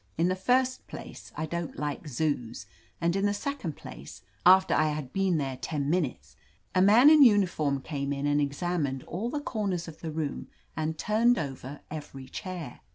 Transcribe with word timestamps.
In 0.17 0.29
the 0.29 0.35
first 0.35 0.87
place, 0.87 1.31
I 1.35 1.45
don't 1.45 1.77
like 1.77 2.07
Zoos, 2.07 2.65
and 2.99 3.15
in 3.15 3.27
the 3.27 3.35
second 3.35 3.75
place, 3.75 4.23
after 4.47 4.73
I 4.73 4.87
had 4.87 5.13
been 5.13 5.37
there 5.37 5.57
ten 5.57 5.91
minutes, 5.91 6.35
a 6.73 6.81
man 6.81 7.07
in 7.11 7.21
uniform 7.21 7.81
came 7.81 8.11
in 8.11 8.25
and 8.25 8.41
examined 8.41 9.03
all 9.03 9.29
the 9.29 9.39
corners 9.39 9.87
of 9.87 9.99
the 10.01 10.09
room 10.09 10.47
and 10.75 10.97
turned 10.97 11.37
over 11.37 11.81
every 11.91 12.27
chair. 12.27 12.79